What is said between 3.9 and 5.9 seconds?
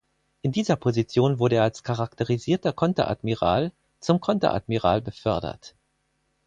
zum Konteradmiral befördert.